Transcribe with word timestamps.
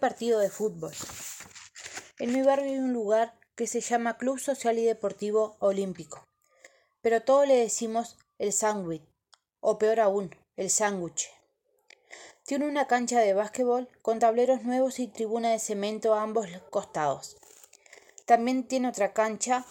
partido 0.00 0.40
de 0.40 0.50
fútbol. 0.50 0.92
En 2.18 2.32
mi 2.32 2.42
barrio 2.42 2.72
hay 2.72 2.78
un 2.78 2.92
lugar 2.92 3.38
que 3.54 3.66
se 3.66 3.80
llama 3.80 4.16
Club 4.16 4.40
Social 4.40 4.78
y 4.78 4.84
Deportivo 4.84 5.56
Olímpico, 5.60 6.26
pero 7.02 7.22
todos 7.22 7.46
le 7.46 7.56
decimos 7.56 8.16
el 8.38 8.52
sándwich, 8.52 9.04
o 9.60 9.78
peor 9.78 10.00
aún, 10.00 10.34
el 10.56 10.70
sándwich. 10.70 11.30
Tiene 12.44 12.66
una 12.66 12.86
cancha 12.86 13.20
de 13.20 13.34
básquetbol 13.34 13.88
con 14.02 14.18
tableros 14.18 14.64
nuevos 14.64 14.98
y 14.98 15.06
tribuna 15.06 15.50
de 15.50 15.58
cemento 15.58 16.14
a 16.14 16.22
ambos 16.22 16.48
costados. 16.70 17.36
También 18.24 18.66
tiene 18.66 18.88
otra 18.88 19.12
cancha, 19.12 19.64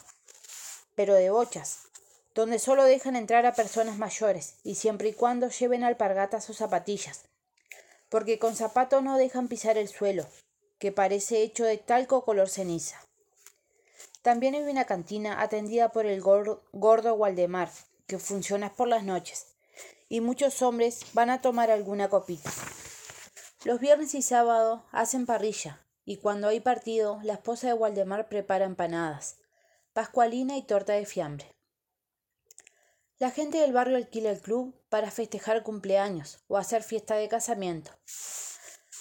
pero 0.96 1.16
de 1.16 1.30
bochas, 1.30 1.80
donde 2.36 2.60
solo 2.60 2.84
dejan 2.84 3.16
entrar 3.16 3.46
a 3.46 3.54
personas 3.54 3.98
mayores 3.98 4.56
y 4.64 4.76
siempre 4.76 5.10
y 5.10 5.14
cuando 5.14 5.50
lleven 5.50 5.84
alpargatas 5.84 6.50
o 6.50 6.54
zapatillas, 6.54 7.29
porque 8.10 8.40
con 8.40 8.56
zapatos 8.56 9.04
no 9.04 9.18
dejan 9.18 9.48
pisar 9.48 9.78
el 9.78 9.88
suelo, 9.88 10.26
que 10.80 10.92
parece 10.92 11.44
hecho 11.44 11.64
de 11.64 11.78
talco 11.78 12.26
color 12.26 12.50
ceniza. 12.50 13.00
También 14.22 14.56
hay 14.56 14.64
una 14.64 14.86
cantina 14.86 15.42
atendida 15.42 15.90
por 15.90 16.06
el 16.06 16.22
gordo, 16.22 16.64
Waldemar, 16.74 17.72
que 18.08 18.20
funciona 18.20 18.74
por 18.74 18.88
las 18.88 19.04
noches, 19.04 19.56
y 20.10 20.22
muchos 20.22 20.62
hombres 20.62 21.02
van 21.14 21.30
a 21.30 21.42
tomar 21.42 21.72
alguna 21.72 22.10
copita. 22.10 22.52
Los 23.64 23.80
viernes 23.80 24.16
y 24.16 24.22
sábados 24.22 24.82
hacen 24.92 25.26
parrilla, 25.26 25.86
y 26.06 26.18
cuando 26.18 26.48
hay 26.48 26.60
partido, 26.60 27.20
la 27.24 27.34
esposa 27.34 27.68
de 27.68 27.74
Waldemar 27.74 28.28
prepara 28.28 28.66
empanadas, 28.66 29.38
pascualina 29.94 30.58
y 30.58 30.64
torta 30.64 30.94
de 30.94 31.06
fiambre. 31.06 31.52
La 33.20 33.32
gente 33.32 33.58
del 33.58 33.74
barrio 33.74 33.98
alquila 33.98 34.32
el 34.32 34.40
club 34.40 34.79
para 34.90 35.12
festejar 35.12 35.64
cumpleaños 35.64 36.40
o 36.48 36.58
hacer 36.58 36.84
fiesta 36.84 37.16
de 37.16 37.30
casamiento. 37.30 37.92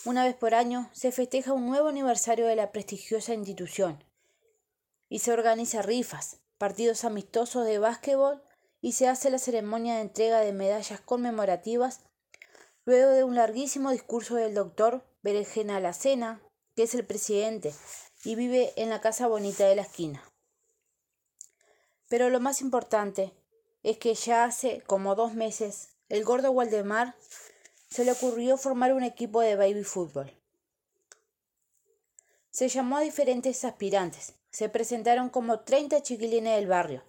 Una 0.04 0.24
vez 0.24 0.36
por 0.36 0.54
año 0.54 0.90
se 0.92 1.12
festeja 1.12 1.52
un 1.52 1.66
nuevo 1.66 1.88
aniversario 1.88 2.46
de 2.46 2.56
la 2.56 2.70
prestigiosa 2.70 3.34
institución 3.34 4.04
y 5.08 5.18
se 5.18 5.32
organiza 5.32 5.82
rifas, 5.82 6.40
partidos 6.58 7.04
amistosos 7.04 7.66
de 7.66 7.78
básquetbol 7.78 8.42
y 8.80 8.92
se 8.92 9.08
hace 9.08 9.30
la 9.30 9.38
ceremonia 9.38 9.96
de 9.96 10.02
entrega 10.02 10.40
de 10.40 10.52
medallas 10.52 11.00
conmemorativas 11.00 12.00
luego 12.84 13.10
de 13.10 13.24
un 13.24 13.34
larguísimo 13.34 13.90
discurso 13.90 14.36
del 14.36 14.54
doctor 14.54 15.04
Berenjena 15.22 15.80
Lacena, 15.80 16.40
que 16.74 16.84
es 16.84 16.94
el 16.94 17.04
presidente 17.04 17.74
y 18.24 18.34
vive 18.34 18.72
en 18.76 18.88
la 18.88 19.00
casa 19.00 19.26
bonita 19.26 19.66
de 19.66 19.76
la 19.76 19.82
esquina. 19.82 20.22
Pero 22.08 22.30
lo 22.30 22.40
más 22.40 22.60
importante 22.60 23.32
es 23.82 23.98
que 23.98 24.14
ya 24.14 24.44
hace 24.44 24.82
como 24.86 25.14
dos 25.14 25.34
meses 25.34 25.90
el 26.08 26.24
gordo 26.24 26.50
Waldemar 26.50 27.14
se 27.90 28.04
le 28.04 28.12
ocurrió 28.12 28.56
formar 28.56 28.92
un 28.92 29.02
equipo 29.02 29.40
de 29.40 29.56
baby 29.56 29.84
fútbol. 29.84 30.32
Se 32.50 32.68
llamó 32.68 32.96
a 32.96 33.02
diferentes 33.02 33.64
aspirantes. 33.64 34.34
Se 34.50 34.68
presentaron 34.68 35.28
como 35.28 35.60
30 35.60 36.02
chiquilines 36.02 36.56
del 36.56 36.66
barrio, 36.66 37.04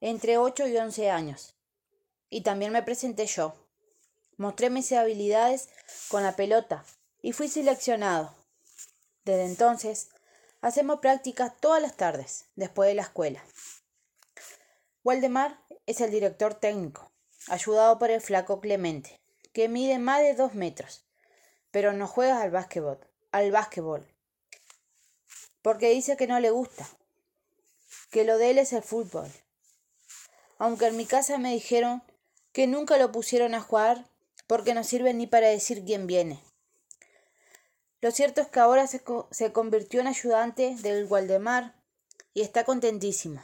entre 0.00 0.38
8 0.38 0.68
y 0.68 0.76
11 0.76 1.10
años. 1.10 1.54
Y 2.30 2.42
también 2.42 2.72
me 2.72 2.82
presenté 2.82 3.26
yo. 3.26 3.54
Mostré 4.36 4.70
mis 4.70 4.92
habilidades 4.92 5.68
con 6.08 6.22
la 6.22 6.36
pelota 6.36 6.84
y 7.20 7.32
fui 7.32 7.48
seleccionado. 7.48 8.32
Desde 9.24 9.44
entonces, 9.44 10.08
hacemos 10.60 11.00
prácticas 11.00 11.52
todas 11.60 11.82
las 11.82 11.96
tardes, 11.96 12.46
después 12.54 12.88
de 12.88 12.94
la 12.94 13.02
escuela. 13.02 13.44
Waldemar 15.02 15.58
es 15.86 16.02
el 16.02 16.10
director 16.10 16.52
técnico, 16.52 17.10
ayudado 17.48 17.98
por 17.98 18.10
el 18.10 18.20
flaco 18.20 18.60
Clemente, 18.60 19.18
que 19.54 19.66
mide 19.66 19.98
más 19.98 20.20
de 20.20 20.34
dos 20.34 20.54
metros, 20.54 21.06
pero 21.70 21.94
no 21.94 22.06
juega 22.06 22.42
al 22.42 22.50
básquetbol, 22.50 23.00
al 23.32 23.50
básquetbol, 23.50 24.06
porque 25.62 25.88
dice 25.88 26.18
que 26.18 26.26
no 26.26 26.38
le 26.38 26.50
gusta, 26.50 26.86
que 28.10 28.24
lo 28.24 28.36
de 28.36 28.50
él 28.50 28.58
es 28.58 28.74
el 28.74 28.82
fútbol. 28.82 29.32
Aunque 30.58 30.88
en 30.88 30.98
mi 30.98 31.06
casa 31.06 31.38
me 31.38 31.54
dijeron 31.54 32.02
que 32.52 32.66
nunca 32.66 32.98
lo 32.98 33.10
pusieron 33.10 33.54
a 33.54 33.62
jugar 33.62 34.06
porque 34.46 34.74
no 34.74 34.84
sirve 34.84 35.14
ni 35.14 35.26
para 35.26 35.48
decir 35.48 35.82
quién 35.82 36.06
viene. 36.06 36.44
Lo 38.02 38.10
cierto 38.10 38.42
es 38.42 38.48
que 38.48 38.60
ahora 38.60 38.86
se, 38.86 39.02
se 39.30 39.52
convirtió 39.52 40.00
en 40.00 40.08
ayudante 40.08 40.76
del 40.82 41.06
Waldemar 41.06 41.74
y 42.34 42.42
está 42.42 42.64
contentísimo. 42.64 43.42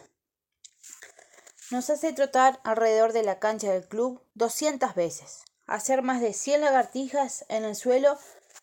Nos 1.73 1.91
hace 1.91 2.13
trotar 2.13 2.61
alrededor 2.63 3.13
de 3.13 3.25
la 3.25 3.41
cancha 3.41 3.73
del 3.73 3.89
club 3.89 4.23
doscientas 4.35 4.95
veces, 4.95 5.43
hacer 5.67 6.03
más 6.03 6.21
de 6.21 6.33
cien 6.33 6.61
lagartijas 6.61 7.45
en 7.49 7.65
el 7.65 7.75
suelo 7.75 8.19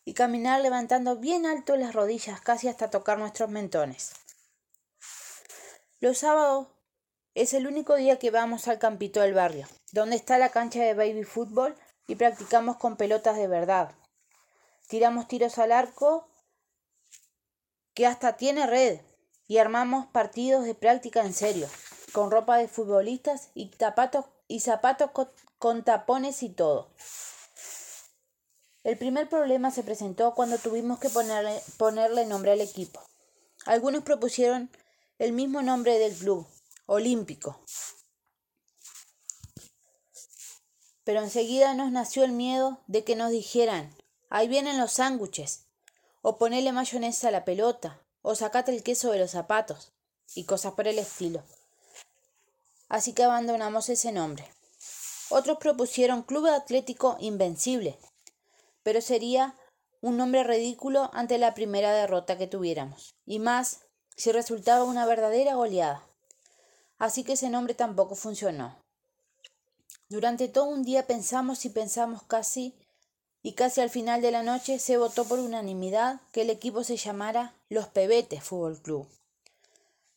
y 0.06 0.14
caminar 0.14 0.62
levantando 0.62 1.16
bien 1.16 1.44
alto 1.44 1.76
las 1.76 1.94
rodillas 1.94 2.40
casi 2.40 2.68
hasta 2.68 2.88
tocar 2.88 3.18
nuestros 3.18 3.50
mentones. 3.50 4.12
Los 6.00 6.18
sábados 6.18 6.68
es 7.34 7.52
el 7.52 7.66
único 7.66 7.94
día 7.96 8.18
que 8.18 8.30
vamos 8.30 8.68
al 8.68 8.78
campito 8.78 9.20
del 9.20 9.34
barrio, 9.34 9.68
donde 9.92 10.16
está 10.16 10.38
la 10.38 10.48
cancha 10.48 10.80
de 10.80 10.94
baby 10.94 11.24
fútbol 11.24 11.76
y 12.06 12.14
practicamos 12.14 12.78
con 12.78 12.96
pelotas 12.96 13.36
de 13.36 13.48
verdad. 13.48 13.92
Tiramos 14.88 15.28
tiros 15.28 15.58
al 15.58 15.72
arco 15.72 16.26
que 17.92 18.06
hasta 18.06 18.38
tiene 18.38 18.66
red 18.66 19.00
y 19.46 19.58
armamos 19.58 20.06
partidos 20.06 20.64
de 20.64 20.74
práctica 20.74 21.20
en 21.20 21.34
serio 21.34 21.68
con 22.14 22.30
ropa 22.30 22.58
de 22.58 22.68
futbolistas 22.68 23.50
y 23.54 23.70
zapatos, 24.60 25.10
con, 25.58 25.82
tapones 25.82 26.44
y 26.44 26.48
todo. 26.48 26.88
El 28.84 28.96
primer 28.96 29.28
problema 29.28 29.72
se 29.72 29.82
presentó 29.82 30.32
cuando 30.32 30.58
tuvimos 30.58 31.00
que 31.00 31.10
ponerle, 31.10 31.60
ponerle 31.76 32.24
nombre 32.24 32.52
al 32.52 32.60
equipo. 32.60 33.02
Algunos 33.66 34.04
propusieron 34.04 34.70
el 35.18 35.32
mismo 35.32 35.60
nombre 35.60 35.98
del 35.98 36.14
club, 36.14 36.46
Olímpico. 36.86 37.60
Pero 41.02 41.20
enseguida 41.20 41.74
nos 41.74 41.90
nació 41.90 42.22
el 42.22 42.30
miedo 42.30 42.80
de 42.86 43.02
que 43.02 43.16
nos 43.16 43.32
dijeran, 43.32 43.92
ahí 44.30 44.46
vienen 44.46 44.78
los 44.78 44.92
sándwiches, 44.92 45.64
o 46.22 46.38
ponele 46.38 46.70
mayonesa 46.70 47.28
a 47.28 47.32
la 47.32 47.44
pelota, 47.44 48.00
o 48.22 48.36
sacate 48.36 48.72
el 48.72 48.84
queso 48.84 49.10
de 49.10 49.18
los 49.18 49.32
zapatos, 49.32 49.92
y 50.36 50.44
cosas 50.44 50.74
por 50.74 50.86
el 50.86 51.00
estilo 51.00 51.42
así 52.94 53.12
que 53.12 53.24
abandonamos 53.24 53.88
ese 53.88 54.12
nombre. 54.12 54.48
Otros 55.28 55.58
propusieron 55.58 56.22
Club 56.22 56.46
Atlético 56.46 57.16
Invencible, 57.18 57.98
pero 58.84 59.00
sería 59.00 59.56
un 60.00 60.16
nombre 60.16 60.44
ridículo 60.44 61.10
ante 61.12 61.38
la 61.38 61.54
primera 61.54 61.92
derrota 61.92 62.38
que 62.38 62.46
tuviéramos, 62.46 63.16
y 63.26 63.40
más 63.40 63.80
si 64.14 64.30
resultaba 64.30 64.84
una 64.84 65.06
verdadera 65.06 65.56
goleada. 65.56 66.06
Así 66.96 67.24
que 67.24 67.32
ese 67.32 67.50
nombre 67.50 67.74
tampoco 67.74 68.14
funcionó. 68.14 68.78
Durante 70.08 70.46
todo 70.46 70.66
un 70.66 70.84
día 70.84 71.04
pensamos 71.04 71.64
y 71.64 71.70
pensamos 71.70 72.22
casi, 72.22 72.78
y 73.42 73.54
casi 73.54 73.80
al 73.80 73.90
final 73.90 74.22
de 74.22 74.30
la 74.30 74.44
noche 74.44 74.78
se 74.78 74.98
votó 74.98 75.24
por 75.24 75.40
unanimidad 75.40 76.20
que 76.30 76.42
el 76.42 76.50
equipo 76.50 76.84
se 76.84 76.96
llamara 76.96 77.56
Los 77.68 77.88
Pebetes 77.88 78.44
Fútbol 78.44 78.80
Club. 78.80 79.08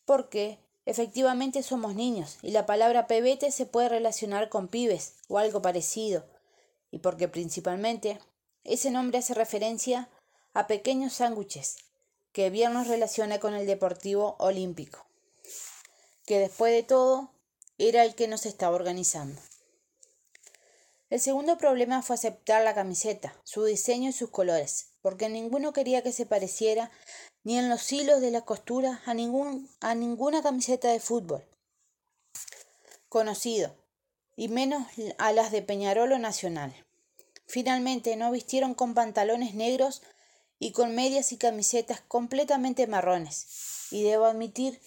Porque 0.06 0.60
Efectivamente 0.88 1.64
somos 1.64 1.96
niños 1.96 2.38
y 2.42 2.52
la 2.52 2.66
palabra 2.66 3.08
pebete 3.08 3.52
se 3.52 3.66
puede 3.66 3.90
relacionar 3.90 4.48
con 4.48 4.70
pibes 4.70 5.16
o 5.28 5.38
algo 5.38 5.62
parecido, 5.62 6.24
y 6.92 7.00
porque 7.00 7.28
principalmente 7.28 8.22
ese 8.64 8.90
nombre 8.90 9.18
hace 9.18 9.34
referencia 9.34 10.08
a 10.54 10.66
pequeños 10.66 11.12
sándwiches 11.12 11.76
que 12.32 12.50
bien 12.50 12.72
nos 12.72 12.88
relaciona 12.88 13.38
con 13.42 13.54
el 13.54 13.68
Deportivo 13.68 14.38
Olímpico, 14.40 15.06
que 16.26 16.40
después 16.40 16.72
de 16.72 16.84
todo 16.84 17.34
era 17.78 18.06
el 18.06 18.16
que 18.16 18.30
nos 18.30 18.46
estaba 18.46 18.74
organizando. 18.74 19.42
El 21.10 21.22
segundo 21.22 21.58
problema 21.58 22.02
fue 22.02 22.16
aceptar 22.16 22.64
la 22.64 22.76
camiseta, 22.76 23.34
su 23.46 23.64
diseño 23.64 24.10
y 24.10 24.14
sus 24.14 24.30
colores, 24.30 24.94
porque 25.02 25.30
ninguno 25.30 25.72
quería 25.72 26.04
que 26.04 26.12
se 26.12 26.26
pareciera 26.26 26.92
ni 27.44 27.58
en 27.58 27.70
los 27.70 27.92
hilos 27.94 28.20
de 28.20 28.32
la 28.32 28.42
costura 28.42 29.02
a, 29.06 29.14
ningún, 29.14 29.70
a 29.80 29.96
ninguna 29.96 30.44
camiseta 30.44 30.90
de 30.90 31.00
fútbol 31.00 31.48
conocido, 33.10 33.74
y 34.36 34.50
menos 34.50 34.86
a 35.18 35.32
las 35.32 35.52
de 35.52 35.62
Peñarolo 35.62 36.20
Nacional. 36.20 36.76
Finalmente 37.48 38.16
no 38.18 38.32
vistieron 38.32 38.74
con 38.74 38.94
pantalones 38.94 39.56
negros 39.56 40.02
y 40.60 40.72
con 40.74 40.94
medias 40.94 41.32
y 41.32 41.38
camisetas 41.38 42.02
completamente 42.02 42.86
marrones, 42.86 43.88
y 43.92 44.04
debo 44.04 44.26
admitir 44.26 44.82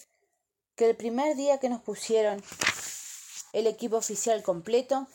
que 0.75 0.89
el 0.89 0.95
primer 0.95 1.35
día 1.35 1.59
que 1.59 1.69
nos 1.69 1.81
pusieron 1.81 2.43
el 3.53 3.67
equipo 3.67 3.97
oficial 3.97 4.43
completo, 4.43 5.07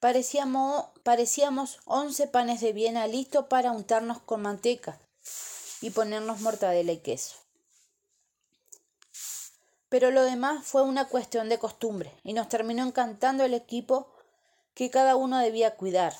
parecíamos, 0.00 0.86
parecíamos 1.02 1.80
once 1.84 2.26
panes 2.26 2.60
de 2.60 2.72
Viena 2.72 3.06
listos 3.06 3.46
para 3.46 3.72
untarnos 3.72 4.20
con 4.20 4.42
manteca 4.42 5.00
y 5.80 5.90
ponernos 5.90 6.40
mortadela 6.40 6.92
y 6.92 6.98
queso. 6.98 7.36
Pero 9.88 10.10
lo 10.10 10.22
demás 10.22 10.66
fue 10.66 10.82
una 10.82 11.08
cuestión 11.08 11.48
de 11.48 11.58
costumbre 11.58 12.14
y 12.22 12.34
nos 12.34 12.48
terminó 12.48 12.84
encantando 12.84 13.44
el 13.44 13.54
equipo 13.54 14.12
que 14.74 14.90
cada 14.90 15.16
uno 15.16 15.38
debía 15.38 15.76
cuidar, 15.76 16.14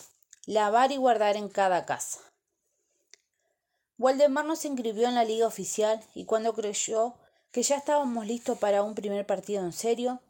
lavar 0.47 0.91
y 0.91 0.97
guardar 0.97 1.37
en 1.37 1.49
cada 1.49 1.85
casa. 1.85 2.21
Waldemar 3.99 4.45
nos 4.45 4.65
inscribió 4.65 5.09
en 5.09 5.17
la 5.17 5.25
liga 5.25 5.47
oficial 5.47 6.03
y 6.15 6.25
cuando 6.25 6.55
creyó 6.55 7.17
que 7.51 7.63
ya 7.63 7.77
estábamos 7.77 8.27
listos 8.27 8.57
para 8.59 8.83
un 8.83 8.95
primer 8.95 9.27
partido 9.27 9.65
en 9.65 9.73
serio, 9.73 10.23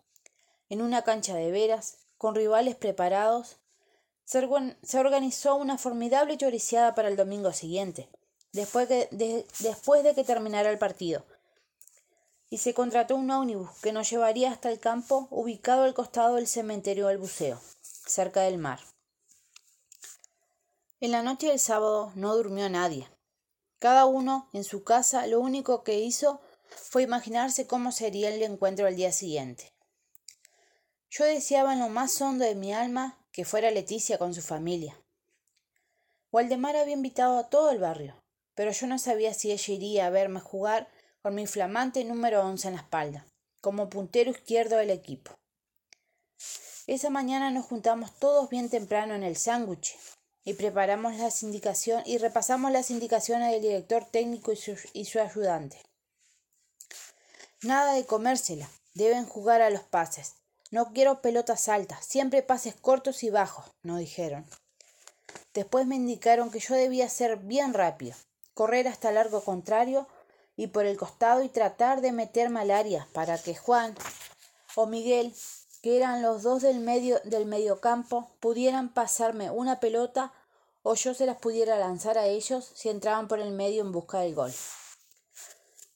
en 0.68 0.80
una 0.80 1.02
cancha 1.02 1.34
de 1.34 1.50
veras, 1.50 2.07
con 2.18 2.34
rivales 2.34 2.76
preparados, 2.76 3.56
se 4.24 4.98
organizó 4.98 5.54
una 5.54 5.78
formidable 5.78 6.36
choriciada 6.36 6.94
para 6.94 7.08
el 7.08 7.16
domingo 7.16 7.52
siguiente, 7.52 8.10
después 8.52 8.88
de, 8.88 9.08
de 9.10 10.14
que 10.14 10.24
terminara 10.24 10.70
el 10.70 10.78
partido, 10.78 11.24
y 12.50 12.58
se 12.58 12.74
contrató 12.74 13.16
un 13.16 13.30
ómnibus 13.30 13.70
que 13.80 13.92
nos 13.92 14.10
llevaría 14.10 14.50
hasta 14.50 14.70
el 14.70 14.78
campo 14.80 15.28
ubicado 15.30 15.84
al 15.84 15.94
costado 15.94 16.34
del 16.34 16.46
cementerio 16.46 17.06
del 17.06 17.18
buceo, 17.18 17.60
cerca 17.82 18.42
del 18.42 18.58
mar. 18.58 18.80
En 21.00 21.12
la 21.12 21.22
noche 21.22 21.46
del 21.46 21.60
sábado 21.60 22.12
no 22.16 22.34
durmió 22.36 22.68
nadie. 22.68 23.08
Cada 23.78 24.06
uno 24.06 24.48
en 24.52 24.64
su 24.64 24.82
casa 24.82 25.26
lo 25.26 25.40
único 25.40 25.84
que 25.84 26.00
hizo 26.00 26.40
fue 26.68 27.02
imaginarse 27.04 27.66
cómo 27.66 27.92
sería 27.92 28.34
el 28.34 28.42
encuentro 28.42 28.86
al 28.86 28.96
día 28.96 29.12
siguiente. 29.12 29.72
Yo 31.10 31.25
deseaba 31.25 31.72
en 31.72 31.81
lo 31.81 31.88
más 31.88 32.20
hondo 32.20 32.44
de 32.44 32.55
mi 32.55 32.72
alma 32.72 33.19
que 33.32 33.44
fuera 33.44 33.70
Leticia 33.70 34.19
con 34.19 34.34
su 34.34 34.43
familia. 34.43 34.96
Waldemar 36.31 36.76
había 36.76 36.94
invitado 36.94 37.38
a 37.38 37.49
todo 37.49 37.70
el 37.70 37.78
barrio, 37.78 38.14
pero 38.55 38.72
yo 38.72 38.87
no 38.87 38.99
sabía 38.99 39.32
si 39.32 39.50
ella 39.50 39.75
iría 39.75 40.06
a 40.06 40.10
verme 40.10 40.40
jugar 40.40 40.88
con 41.22 41.34
mi 41.34 41.46
flamante 41.46 42.05
número 42.05 42.44
once 42.44 42.69
en 42.69 42.75
la 42.75 42.82
espalda, 42.82 43.26
como 43.60 43.88
puntero 43.88 44.31
izquierdo 44.31 44.76
del 44.76 44.90
equipo. 44.90 45.38
Esa 46.87 47.11
mañana 47.11 47.50
nos 47.50 47.66
juntamos 47.66 48.19
todos 48.19 48.50
bien 48.50 48.69
temprano 48.69 49.14
en 49.14 49.22
el 49.22 49.37
sándwich 49.37 49.96
y 50.44 50.54
preparamos 50.54 51.16
las 51.16 51.43
indicaciones 51.43 52.06
y 52.06 52.19
repasamos 52.19 52.70
las 52.70 52.90
indicaciones 52.90 53.50
del 53.52 53.62
director 53.62 54.04
técnico 54.04 54.52
y 54.52 54.56
su, 54.56 54.76
y 54.93 55.04
su 55.04 55.20
ayudante. 55.20 55.81
Nada 57.62 57.94
de 57.94 58.06
comérsela, 58.06 58.69
deben 58.94 59.26
jugar 59.26 59.62
a 59.62 59.70
los 59.70 59.82
pases. 59.82 60.34
No 60.70 60.92
quiero 60.92 61.22
pelotas 61.22 61.68
altas, 61.68 62.04
siempre 62.04 62.42
pases 62.42 62.74
cortos 62.74 63.22
y 63.22 63.30
bajos, 63.30 63.64
nos 63.82 63.98
dijeron. 63.98 64.44
Después 65.54 65.86
me 65.86 65.96
indicaron 65.96 66.50
que 66.50 66.60
yo 66.60 66.74
debía 66.74 67.08
ser 67.08 67.38
bien 67.38 67.72
rápido, 67.72 68.16
correr 68.52 68.86
hasta 68.86 69.08
el 69.08 69.14
largo 69.14 69.42
contrario 69.42 70.06
y 70.56 70.66
por 70.66 70.84
el 70.84 70.96
costado 70.96 71.42
y 71.42 71.48
tratar 71.48 72.00
de 72.00 72.12
meter 72.12 72.50
malaria 72.50 73.08
para 73.12 73.38
que 73.38 73.56
Juan 73.56 73.94
o 74.74 74.86
Miguel, 74.86 75.34
que 75.82 75.96
eran 75.96 76.20
los 76.20 76.42
dos 76.42 76.62
del 76.62 76.80
medio 76.80 77.18
del 77.24 77.46
mediocampo, 77.46 78.30
pudieran 78.40 78.92
pasarme 78.92 79.50
una 79.50 79.80
pelota 79.80 80.32
o 80.82 80.94
yo 80.94 81.14
se 81.14 81.26
las 81.26 81.38
pudiera 81.38 81.78
lanzar 81.78 82.18
a 82.18 82.26
ellos 82.26 82.70
si 82.74 82.88
entraban 82.88 83.26
por 83.26 83.40
el 83.40 83.52
medio 83.52 83.82
en 83.82 83.92
busca 83.92 84.20
del 84.20 84.34
gol. 84.34 84.52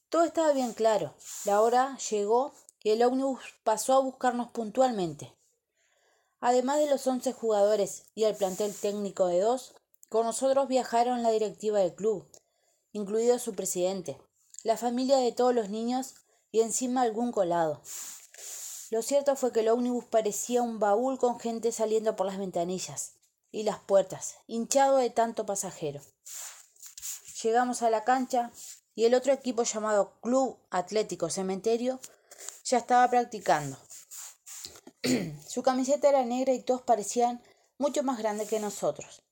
Todo 0.09 0.23
estaba 0.23 0.53
bien 0.53 0.73
claro. 0.73 1.13
La 1.45 1.61
hora 1.61 1.97
llegó 2.09 2.53
y 2.83 2.91
el 2.91 3.01
ómnibus 3.01 3.39
pasó 3.63 3.93
a 3.93 3.99
buscarnos 3.99 4.51
puntualmente. 4.51 5.33
Además 6.41 6.79
de 6.79 6.89
los 6.89 7.07
once 7.07 7.31
jugadores 7.31 8.03
y 8.13 8.25
el 8.25 8.35
plantel 8.35 8.75
técnico 8.75 9.27
de 9.27 9.39
dos, 9.39 9.73
con 10.09 10.25
nosotros 10.25 10.67
viajaron 10.67 11.23
la 11.23 11.31
directiva 11.31 11.79
del 11.79 11.95
club, 11.95 12.27
incluido 12.91 13.39
su 13.39 13.55
presidente, 13.55 14.19
la 14.63 14.77
familia 14.77 15.17
de 15.17 15.31
todos 15.31 15.55
los 15.55 15.69
niños 15.69 16.15
y 16.51 16.59
encima 16.59 17.01
algún 17.01 17.31
colado. 17.31 17.81
Lo 18.91 19.01
cierto 19.01 19.35
fue 19.35 19.51
que 19.51 19.61
el 19.61 19.69
ómnibus 19.69 20.05
parecía 20.05 20.61
un 20.61 20.77
baúl 20.77 21.17
con 21.17 21.39
gente 21.39 21.71
saliendo 21.71 22.15
por 22.15 22.27
las 22.27 22.37
ventanillas 22.37 23.13
y 23.51 23.63
las 23.63 23.79
puertas, 23.79 24.35
hinchado 24.45 24.97
de 24.97 25.09
tanto 25.09 25.45
pasajero. 25.45 26.01
Llegamos 27.41 27.81
a 27.81 27.89
la 27.89 28.03
cancha 28.03 28.51
y 28.95 29.05
el 29.05 29.15
otro 29.15 29.33
equipo 29.33 29.63
llamado 29.63 30.13
Club 30.21 30.59
Atlético 30.69 31.29
Cementerio 31.29 31.99
ya 32.63 32.77
estaba 32.77 33.09
practicando. 33.09 33.77
Su 35.47 35.63
camiseta 35.63 36.09
era 36.09 36.23
negra 36.25 36.53
y 36.53 36.61
todos 36.61 36.81
parecían 36.81 37.41
mucho 37.77 38.03
más 38.03 38.17
grandes 38.17 38.49
que 38.49 38.59
nosotros. 38.59 39.23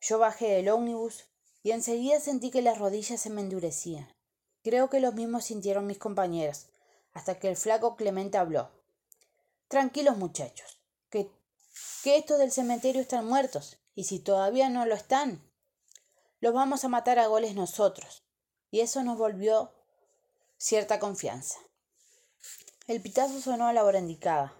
Yo 0.00 0.18
bajé 0.18 0.48
del 0.48 0.68
ómnibus 0.68 1.24
y 1.62 1.72
enseguida 1.72 2.20
sentí 2.20 2.50
que 2.50 2.62
las 2.62 2.78
rodillas 2.78 3.20
se 3.20 3.30
me 3.30 3.40
endurecían. 3.40 4.08
Creo 4.62 4.90
que 4.90 5.00
los 5.00 5.14
mismos 5.14 5.44
sintieron 5.44 5.86
mis 5.86 5.98
compañeros, 5.98 6.66
hasta 7.12 7.38
que 7.38 7.48
el 7.48 7.56
flaco 7.56 7.96
Clemente 7.96 8.38
habló. 8.38 8.70
Tranquilos 9.68 10.16
muchachos, 10.16 10.78
que, 11.10 11.30
que 12.02 12.16
estos 12.16 12.38
del 12.38 12.52
cementerio 12.52 13.00
están 13.00 13.26
muertos, 13.26 13.78
y 13.94 14.04
si 14.04 14.18
todavía 14.18 14.68
no 14.68 14.86
lo 14.86 14.94
están, 14.94 15.42
los 16.40 16.52
vamos 16.52 16.84
a 16.84 16.88
matar 16.88 17.18
a 17.18 17.26
goles 17.26 17.54
nosotros. 17.54 18.22
Y 18.70 18.80
eso 18.80 19.02
nos 19.02 19.18
volvió 19.18 19.72
cierta 20.58 20.98
confianza. 20.98 21.58
El 22.86 23.00
pitazo 23.00 23.40
sonó 23.40 23.66
a 23.66 23.72
la 23.72 23.84
hora 23.84 23.98
indicada. 23.98 24.54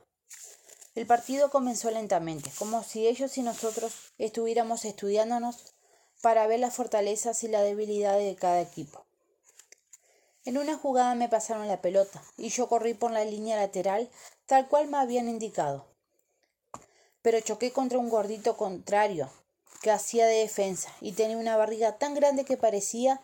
El 0.97 1.07
partido 1.07 1.49
comenzó 1.49 1.93
lentamente, 1.93 2.51
como 2.59 2.83
si 2.83 3.07
ellos 3.07 3.39
y 3.39 3.43
nosotros 3.43 3.93
estuviéramos 4.19 4.85
estudiándonos 4.85 5.75
para 6.23 6.49
ver 6.49 6.59
las 6.59 6.75
fortalezas 6.75 7.45
y 7.45 7.49
las 7.49 7.63
debilidades 7.63 8.25
de 8.25 8.35
cada 8.35 8.61
equipo. 8.61 9.07
En 10.45 10.59
una 10.59 10.77
jugada 10.77 11.15
me 11.15 11.29
pasaron 11.29 11.69
la 11.69 11.81
pelota 11.81 12.21
y 12.37 12.49
yo 12.49 12.69
corrí 12.69 12.95
por 12.95 13.13
la 13.13 13.25
línea 13.25 13.57
lateral 13.57 14.11
tal 14.47 14.67
cual 14.67 14.89
me 14.89 14.97
habían 14.97 15.29
indicado. 15.29 15.87
Pero 17.23 17.39
choqué 17.39 17.73
contra 17.73 18.01
un 18.01 18.09
gordito 18.09 18.57
contrario 18.57 19.31
que 19.83 19.93
hacía 19.93 20.27
de 20.27 20.39
defensa 20.39 20.93
y 21.01 21.13
tenía 21.13 21.37
una 21.37 21.57
barriga 21.57 21.97
tan 21.99 22.15
grande 22.15 22.45
que 22.45 22.57
parecía 22.57 23.21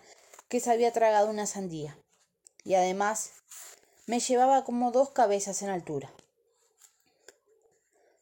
que 0.48 0.60
se 0.60 0.70
había 0.70 0.93
tragado 0.93 1.28
una 1.28 1.46
sandía. 1.46 1.98
Y 2.62 2.75
además 2.75 3.42
me 4.06 4.20
llevaba 4.20 4.64
como 4.64 4.90
dos 4.90 5.10
cabezas 5.10 5.62
en 5.62 5.70
altura. 5.70 6.12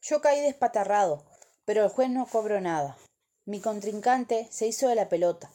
Yo 0.02 0.20
caí 0.20 0.40
despatarrado, 0.40 1.24
pero 1.64 1.84
el 1.84 1.90
juez 1.90 2.10
no 2.10 2.26
cobró 2.26 2.60
nada. 2.60 2.96
Mi 3.44 3.60
contrincante 3.60 4.48
se 4.50 4.66
hizo 4.66 4.88
de 4.88 4.94
la 4.94 5.08
pelota. 5.08 5.50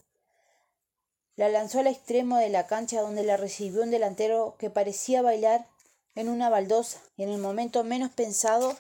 La 1.36 1.50
lanzó 1.50 1.80
al 1.80 1.88
extremo 1.88 2.38
de 2.38 2.50
la 2.50 2.66
cancha 2.68 3.02
donde 3.02 3.24
la 3.24 3.38
recibió 3.38 3.84
un 3.84 3.92
delantero 3.92 4.56
que 4.58 4.70
parecía 4.70 5.22
bailar 5.22 5.68
en 6.16 6.30
una 6.30 6.50
baldosa 6.50 7.02
y 7.18 7.24
en 7.24 7.30
el 7.30 7.40
momento 7.40 7.84
menos 7.84 8.12
pensado 8.12 8.76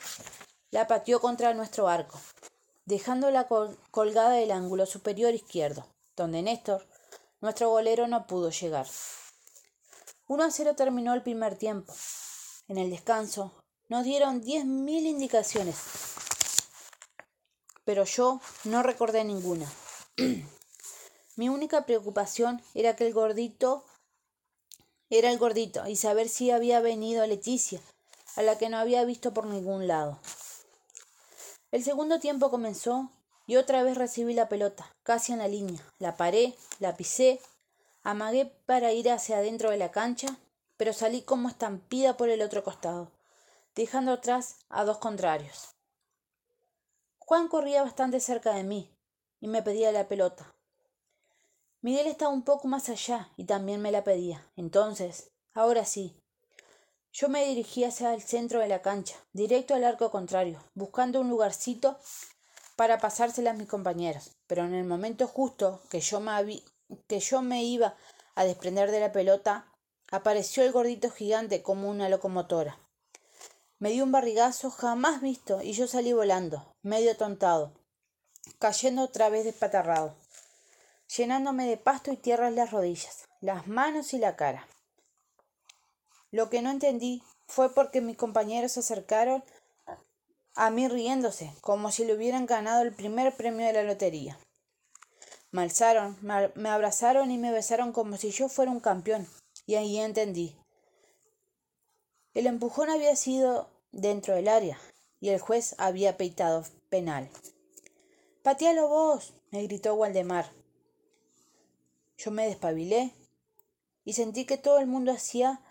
la 0.71 0.87
pateó 0.87 1.19
contra 1.19 1.53
nuestro 1.53 1.87
arco, 1.87 2.19
dejándola 2.85 3.47
colgada 3.91 4.31
del 4.31 4.51
ángulo 4.51 4.85
superior 4.85 5.33
izquierdo, 5.33 5.85
donde 6.15 6.41
Néstor, 6.41 6.87
nuestro 7.41 7.69
golero, 7.69 8.07
no 8.07 8.25
pudo 8.25 8.49
llegar. 8.49 8.87
1 10.27 10.43
a 10.43 10.49
0 10.49 10.75
terminó 10.75 11.13
el 11.13 11.21
primer 11.21 11.55
tiempo. 11.55 11.93
En 12.67 12.79
el 12.79 12.89
descanso 12.89 13.53
nos 13.89 14.03
dieron 14.03 14.41
diez 14.41 14.65
mil 14.65 15.05
indicaciones, 15.05 15.75
pero 17.83 18.05
yo 18.05 18.41
no 18.63 18.81
recordé 18.81 19.23
ninguna. 19.23 19.71
Mi 21.35 21.49
única 21.49 21.85
preocupación 21.85 22.63
era 22.73 22.95
que 22.95 23.05
el 23.05 23.13
gordito 23.13 23.85
era 25.11 25.29
el 25.29 25.37
gordito 25.37 25.87
y 25.87 25.95
saber 25.95 26.27
si 26.27 26.49
había 26.49 26.79
venido 26.79 27.27
Leticia, 27.27 27.79
a 28.35 28.41
la 28.41 28.57
que 28.57 28.69
no 28.69 28.77
había 28.77 29.05
visto 29.05 29.31
por 29.31 29.45
ningún 29.45 29.85
lado. 29.85 30.19
El 31.71 31.83
segundo 31.83 32.19
tiempo 32.19 32.49
comenzó 32.49 33.11
y 33.45 33.57
otra 33.57 33.83
vez 33.83 33.95
recibí 33.95 34.33
la 34.33 34.49
pelota, 34.49 34.91
casi 35.03 35.33
en 35.33 35.39
la 35.39 35.47
línea. 35.47 35.85
La 35.99 36.17
paré, 36.17 36.55
la 36.79 36.97
pisé 36.97 37.39
Amagué 38.05 38.45
para 38.67 38.93
ir 38.93 39.09
hacia 39.09 39.39
adentro 39.39 39.71
de 39.71 39.77
la 39.77 39.89
cancha, 39.89 40.37
pero 40.77 40.93
salí 40.93 41.23
como 41.23 41.49
estampida 41.49 42.17
por 42.17 42.29
el 42.29 42.43
otro 42.43 42.63
costado, 42.63 43.11
dejando 43.73 44.11
atrás 44.11 44.57
a 44.69 44.85
dos 44.85 44.99
contrarios. 44.99 45.75
Juan 47.17 47.47
corría 47.47 47.81
bastante 47.81 48.19
cerca 48.19 48.53
de 48.53 48.63
mí 48.63 48.95
y 49.39 49.47
me 49.47 49.63
pedía 49.63 49.91
la 49.91 50.07
pelota. 50.07 50.53
Miguel 51.81 52.05
estaba 52.05 52.31
un 52.31 52.43
poco 52.43 52.67
más 52.67 52.89
allá 52.89 53.31
y 53.37 53.45
también 53.45 53.81
me 53.81 53.91
la 53.91 54.03
pedía. 54.03 54.51
Entonces, 54.55 55.31
ahora 55.55 55.83
sí, 55.83 56.15
yo 57.11 57.27
me 57.27 57.43
dirigí 57.47 57.85
hacia 57.85 58.13
el 58.13 58.21
centro 58.21 58.59
de 58.59 58.67
la 58.67 58.83
cancha, 58.83 59.15
directo 59.33 59.73
al 59.73 59.83
arco 59.83 60.11
contrario, 60.11 60.63
buscando 60.75 61.21
un 61.21 61.29
lugarcito 61.29 61.97
para 62.75 62.99
pasársela 62.99 63.49
a 63.49 63.55
mis 63.55 63.67
compañeros. 63.67 64.35
Pero 64.45 64.63
en 64.63 64.75
el 64.75 64.85
momento 64.85 65.27
justo 65.27 65.81
que 65.89 66.01
yo 66.01 66.19
me, 66.19 66.31
que 67.07 67.19
yo 67.19 67.41
me 67.41 67.63
iba 67.63 67.95
a 68.35 68.43
desprender 68.43 68.91
de 68.91 68.99
la 68.99 69.11
pelota, 69.11 69.71
apareció 70.11 70.63
el 70.63 70.71
gordito 70.71 71.09
gigante 71.09 71.61
como 71.61 71.89
una 71.89 72.09
locomotora. 72.09 72.79
Me 73.79 73.89
dio 73.89 74.03
un 74.03 74.11
barrigazo 74.11 74.71
jamás 74.71 75.21
visto 75.21 75.61
y 75.61 75.73
yo 75.73 75.87
salí 75.87 76.13
volando, 76.13 76.73
medio 76.81 77.15
tontado, 77.17 77.73
cayendo 78.59 79.03
otra 79.03 79.29
vez 79.29 79.45
despatarrado, 79.45 80.15
llenándome 81.15 81.67
de 81.67 81.77
pasto 81.77 82.11
y 82.11 82.17
tierra 82.17 82.47
en 82.47 82.55
las 82.55 82.71
rodillas, 82.71 83.25
las 83.41 83.67
manos 83.67 84.13
y 84.13 84.17
la 84.17 84.35
cara. 84.35 84.67
Lo 86.31 86.49
que 86.49 86.61
no 86.61 86.69
entendí 86.69 87.23
fue 87.47 87.73
porque 87.73 88.01
mis 88.01 88.17
compañeros 88.17 88.73
se 88.73 88.79
acercaron 88.79 89.43
a 90.55 90.69
mí 90.69 90.87
riéndose, 90.87 91.53
como 91.61 91.91
si 91.91 92.05
le 92.05 92.13
hubieran 92.13 92.45
ganado 92.45 92.81
el 92.81 92.93
primer 92.93 93.35
premio 93.35 93.67
de 93.67 93.73
la 93.73 93.83
lotería. 93.83 94.39
Me 95.55 95.61
alzaron, 95.61 96.17
me 96.21 96.67
abrazaron 96.67 97.31
y 97.31 97.37
me 97.37 97.49
besaron 97.49 97.93
como 97.93 98.17
si 98.17 98.31
yo 98.31 98.49
fuera 98.49 98.71
un 98.71 98.81
campeón. 98.81 99.25
Y 99.65 99.75
ahí 99.75 99.97
entendí. 99.99 100.53
El 102.33 102.47
empujón 102.47 102.89
había 102.89 103.15
sido 103.15 103.69
dentro 103.93 104.35
del 104.35 104.49
área 104.49 104.77
y 105.21 105.29
el 105.29 105.39
juez 105.39 105.73
había 105.77 106.17
peitado 106.17 106.65
penal. 106.89 107.29
Patealo 108.43 108.89
vos, 108.89 109.33
me 109.51 109.63
gritó 109.63 109.93
Waldemar. 109.95 110.51
Yo 112.17 112.31
me 112.31 112.47
despabilé 112.47 113.13
y 114.03 114.11
sentí 114.11 114.43
que 114.43 114.57
todo 114.57 114.79
el 114.79 114.87
mundo 114.87 115.13
hacía 115.13 115.61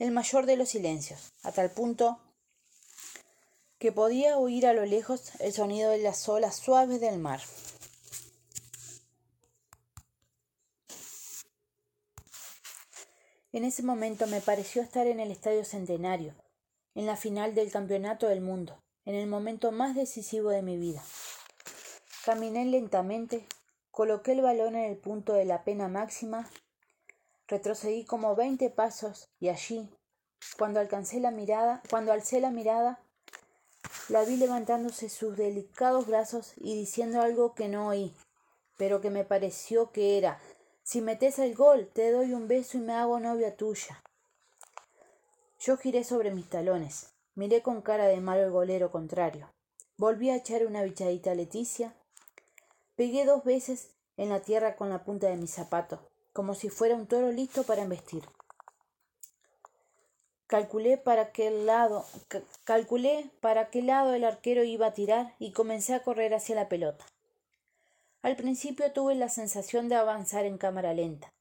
el 0.00 0.10
mayor 0.10 0.44
de 0.44 0.56
los 0.56 0.70
silencios, 0.70 1.32
a 1.44 1.52
tal 1.52 1.70
punto 1.70 2.18
que 3.78 3.92
podía 3.92 4.38
oír 4.38 4.66
a 4.66 4.72
lo 4.72 4.84
lejos 4.86 5.30
el 5.38 5.52
sonido 5.52 5.92
de 5.92 5.98
las 5.98 6.28
olas 6.28 6.56
suaves 6.56 7.00
del 7.00 7.20
mar. 7.20 7.40
En 13.52 13.64
ese 13.64 13.82
momento 13.82 14.28
me 14.28 14.40
pareció 14.40 14.80
estar 14.80 15.08
en 15.08 15.18
el 15.18 15.32
Estadio 15.32 15.64
Centenario, 15.64 16.36
en 16.94 17.06
la 17.06 17.16
final 17.16 17.52
del 17.56 17.72
Campeonato 17.72 18.28
del 18.28 18.40
Mundo, 18.40 18.80
en 19.04 19.16
el 19.16 19.26
momento 19.26 19.72
más 19.72 19.96
decisivo 19.96 20.50
de 20.50 20.62
mi 20.62 20.76
vida. 20.76 21.02
Caminé 22.24 22.64
lentamente, 22.64 23.44
coloqué 23.90 24.32
el 24.32 24.42
balón 24.42 24.76
en 24.76 24.88
el 24.88 24.96
punto 24.96 25.32
de 25.32 25.46
la 25.46 25.64
pena 25.64 25.88
máxima, 25.88 26.48
retrocedí 27.48 28.04
como 28.04 28.36
veinte 28.36 28.70
pasos 28.70 29.28
y 29.40 29.48
allí, 29.48 29.90
cuando 30.56 30.78
alcancé 30.78 31.18
la 31.18 31.32
mirada, 31.32 31.82
cuando 31.90 32.12
alcé 32.12 32.40
la 32.40 32.52
mirada, 32.52 33.00
la 34.08 34.22
vi 34.22 34.36
levantándose 34.36 35.08
sus 35.08 35.36
delicados 35.36 36.06
brazos 36.06 36.52
y 36.56 36.76
diciendo 36.76 37.20
algo 37.20 37.56
que 37.56 37.66
no 37.66 37.88
oí, 37.88 38.14
pero 38.76 39.00
que 39.00 39.10
me 39.10 39.24
pareció 39.24 39.90
que 39.90 40.18
era 40.18 40.38
si 40.90 41.00
metes 41.00 41.38
el 41.38 41.54
gol, 41.54 41.86
te 41.86 42.10
doy 42.10 42.32
un 42.32 42.48
beso 42.48 42.76
y 42.76 42.80
me 42.80 42.94
hago 42.94 43.20
novia 43.20 43.56
tuya. 43.56 44.02
Yo 45.60 45.76
giré 45.76 46.02
sobre 46.02 46.32
mis 46.32 46.50
talones, 46.50 47.12
miré 47.36 47.62
con 47.62 47.80
cara 47.80 48.08
de 48.08 48.20
malo 48.20 48.42
el 48.42 48.50
golero 48.50 48.90
contrario. 48.90 49.48
Volví 49.96 50.30
a 50.30 50.34
echar 50.34 50.66
una 50.66 50.82
bichadita 50.82 51.30
a 51.30 51.36
Leticia 51.36 51.94
Pegué 52.96 53.24
dos 53.24 53.44
veces 53.44 53.92
en 54.16 54.30
la 54.30 54.40
tierra 54.40 54.74
con 54.74 54.90
la 54.90 55.04
punta 55.04 55.28
de 55.28 55.36
mi 55.36 55.46
zapato, 55.46 56.10
como 56.32 56.54
si 56.54 56.70
fuera 56.70 56.96
un 56.96 57.06
toro 57.06 57.30
listo 57.30 57.62
para 57.62 57.82
embestir. 57.82 58.24
Calculé 60.48 60.98
para 60.98 61.30
qué 61.30 61.52
lado, 61.52 62.04
calculé 62.64 63.30
para 63.40 63.70
qué 63.70 63.82
lado 63.82 64.12
el 64.12 64.24
arquero 64.24 64.64
iba 64.64 64.88
a 64.88 64.94
tirar 64.94 65.36
y 65.38 65.52
comencé 65.52 65.94
a 65.94 66.02
correr 66.02 66.34
hacia 66.34 66.56
la 66.56 66.68
pelota. 66.68 67.06
Al 68.22 68.36
principio 68.36 68.92
tuve 68.92 69.14
la 69.14 69.30
sensación 69.30 69.88
de 69.88 69.94
avanzar 69.94 70.44
en 70.44 70.58
cámara 70.58 70.92
lenta, 70.92 71.32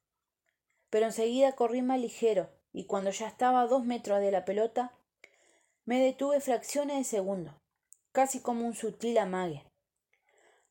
pero 0.90 1.08
enseguida 1.08 1.52
corrí 1.52 1.82
más 1.82 2.00
ligero 2.00 2.50
y 2.72 2.86
cuando 2.86 3.12
ya 3.12 3.28
estaba 3.28 3.62
a 3.62 3.68
dos 3.68 3.84
metros 3.84 4.22
de 4.22 4.32
la 4.32 4.46
pelota, 4.46 4.94
me 5.86 6.00
detuve 6.00 6.40
fracciones 6.40 6.98
de 6.98 7.04
segundo, 7.04 7.60
casi 8.14 8.40
como 8.40 8.66
un 8.66 8.76
sutil 8.76 9.18
amague. 9.18 9.66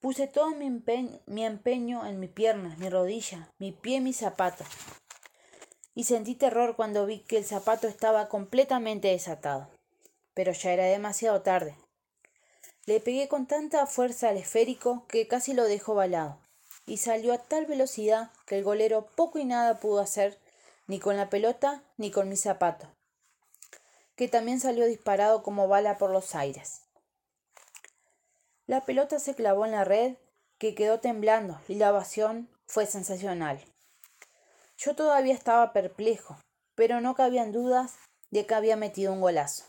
Puse 0.00 0.28
todo 0.28 0.50
mi 0.54 1.44
empeño, 1.44 2.06
en 2.06 2.20
mi 2.20 2.28
pierna, 2.28 2.76
mi 2.78 2.88
rodilla, 2.88 3.50
mi 3.58 3.72
pie 3.72 3.96
y 3.96 4.00
mi 4.00 4.12
zapato. 4.12 4.64
Y 5.94 6.04
sentí 6.04 6.36
terror 6.36 6.76
cuando 6.76 7.04
vi 7.04 7.20
que 7.24 7.36
el 7.36 7.44
zapato 7.44 7.88
estaba 7.88 8.28
completamente 8.28 9.08
desatado. 9.08 9.68
Pero 10.34 10.52
ya 10.52 10.72
era 10.72 10.84
demasiado 10.84 11.42
tarde. 11.42 11.76
Le 12.88 13.00
pegué 13.00 13.28
con 13.28 13.44
tanta 13.44 13.84
fuerza 13.84 14.30
al 14.30 14.38
esférico 14.38 15.04
que 15.08 15.28
casi 15.28 15.52
lo 15.52 15.64
dejó 15.64 15.94
balado, 15.94 16.38
y 16.86 16.96
salió 16.96 17.34
a 17.34 17.36
tal 17.36 17.66
velocidad 17.66 18.30
que 18.46 18.56
el 18.56 18.64
golero 18.64 19.08
poco 19.14 19.38
y 19.38 19.44
nada 19.44 19.78
pudo 19.78 20.00
hacer 20.00 20.38
ni 20.86 20.98
con 20.98 21.18
la 21.18 21.28
pelota 21.28 21.82
ni 21.98 22.10
con 22.10 22.30
mi 22.30 22.38
zapato, 22.38 22.88
que 24.16 24.26
también 24.26 24.58
salió 24.58 24.86
disparado 24.86 25.42
como 25.42 25.68
bala 25.68 25.98
por 25.98 26.08
los 26.08 26.34
aires. 26.34 26.80
La 28.66 28.86
pelota 28.86 29.18
se 29.18 29.34
clavó 29.34 29.66
en 29.66 29.72
la 29.72 29.84
red, 29.84 30.16
que 30.56 30.74
quedó 30.74 30.98
temblando, 30.98 31.60
y 31.68 31.74
la 31.74 31.92
ovación 31.92 32.48
fue 32.66 32.86
sensacional. 32.86 33.62
Yo 34.78 34.96
todavía 34.96 35.34
estaba 35.34 35.74
perplejo, 35.74 36.40
pero 36.74 37.02
no 37.02 37.14
cabían 37.14 37.52
dudas 37.52 37.96
de 38.30 38.46
que 38.46 38.54
había 38.54 38.76
metido 38.76 39.12
un 39.12 39.20
golazo. 39.20 39.66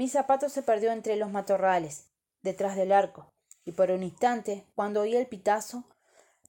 Mi 0.00 0.08
zapato 0.08 0.48
se 0.48 0.62
perdió 0.62 0.92
entre 0.92 1.16
los 1.16 1.30
matorrales, 1.30 2.06
detrás 2.40 2.74
del 2.74 2.90
arco, 2.90 3.34
y 3.66 3.72
por 3.72 3.90
un 3.90 4.02
instante, 4.02 4.64
cuando 4.74 5.02
oí 5.02 5.14
el 5.14 5.26
pitazo, 5.26 5.84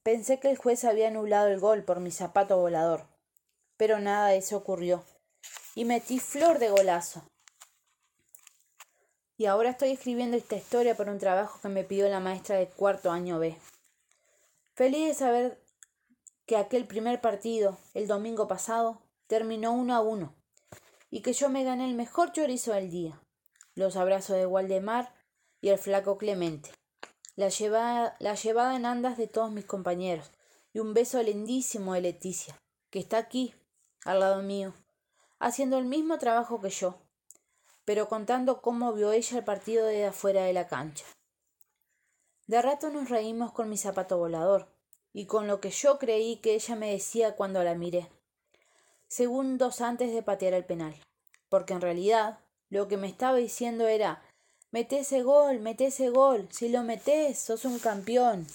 pensé 0.03 0.39
que 0.39 0.49
el 0.49 0.55
juez 0.55 0.85
había 0.85 1.09
anulado 1.09 1.49
el 1.49 1.59
gol 1.59 1.83
por 1.83 1.99
mi 1.99 2.11
zapato 2.11 2.57
volador. 2.57 3.09
Pero 3.75 3.99
nada 3.99 4.27
de 4.27 4.37
eso 4.37 4.55
ocurrió, 4.55 5.03
y 5.75 5.83
metí 5.83 6.17
flor 6.17 6.59
de 6.59 6.69
golazo, 6.69 7.29
y 9.35 9.47
ahora 9.47 9.71
estoy 9.71 9.91
escribiendo 9.91 10.37
esta 10.37 10.55
historia 10.55 10.95
por 10.95 11.09
un 11.09 11.19
trabajo 11.19 11.59
que 11.61 11.67
me 11.67 11.83
pidió 11.83 12.07
la 12.07 12.21
maestra 12.21 12.55
de 12.55 12.69
cuarto 12.69 13.11
año 13.11 13.37
B. 13.37 13.57
Feliz 14.75 15.09
de 15.09 15.13
saber 15.13 15.61
que 16.45 16.55
aquel 16.55 16.87
primer 16.87 17.19
partido, 17.19 17.77
el 17.95 18.07
domingo 18.07 18.47
pasado, 18.47 19.01
terminó 19.27 19.73
uno 19.73 19.93
a 19.93 19.99
uno, 19.99 20.33
y 21.09 21.21
que 21.21 21.33
yo 21.33 21.49
me 21.49 21.65
gané 21.65 21.83
el 21.89 21.95
mejor 21.95 22.31
chorizo 22.31 22.71
del 22.71 22.89
día, 22.89 23.21
los 23.75 23.95
abrazos 23.95 24.35
de 24.35 24.45
Waldemar 24.45 25.13
y 25.61 25.69
el 25.69 25.77
flaco 25.77 26.17
Clemente, 26.17 26.71
la 27.35 27.49
llevada, 27.49 28.15
la 28.19 28.35
llevada 28.35 28.75
en 28.75 28.85
andas 28.85 29.17
de 29.17 29.27
todos 29.27 29.51
mis 29.51 29.65
compañeros, 29.65 30.31
y 30.73 30.79
un 30.79 30.93
beso 30.93 31.21
lindísimo 31.21 31.93
de 31.93 32.01
Leticia, 32.01 32.57
que 32.89 32.99
está 32.99 33.17
aquí, 33.17 33.53
al 34.05 34.19
lado 34.19 34.41
mío, 34.41 34.73
haciendo 35.39 35.77
el 35.77 35.85
mismo 35.85 36.17
trabajo 36.17 36.61
que 36.61 36.69
yo, 36.69 36.99
pero 37.85 38.07
contando 38.07 38.61
cómo 38.61 38.93
vio 38.93 39.11
ella 39.11 39.37
el 39.37 39.43
partido 39.43 39.85
de 39.85 40.05
afuera 40.05 40.43
de 40.43 40.53
la 40.53 40.67
cancha. 40.67 41.05
De 42.47 42.61
rato 42.61 42.89
nos 42.89 43.09
reímos 43.09 43.51
con 43.51 43.69
mi 43.69 43.77
zapato 43.77 44.17
volador, 44.17 44.67
y 45.13 45.25
con 45.25 45.47
lo 45.47 45.59
que 45.59 45.71
yo 45.71 45.99
creí 45.99 46.37
que 46.37 46.53
ella 46.53 46.75
me 46.75 46.91
decía 46.91 47.35
cuando 47.35 47.63
la 47.63 47.75
miré, 47.75 48.09
segundos 49.07 49.81
antes 49.81 50.13
de 50.13 50.23
patear 50.23 50.53
el 50.53 50.65
penal, 50.65 50.95
porque 51.49 51.73
en 51.73 51.81
realidad 51.81 52.39
lo 52.71 52.87
que 52.87 52.97
me 52.97 53.07
estaba 53.07 53.37
diciendo 53.37 53.87
era 53.87 54.23
Mete 54.73 54.99
ese 54.99 55.21
gol, 55.21 55.59
mete 55.59 55.87
ese 55.87 56.09
gol, 56.09 56.47
si 56.49 56.69
lo 56.69 56.81
metes, 56.83 57.37
sos 57.37 57.65
un 57.65 57.77
campeón. 57.77 58.47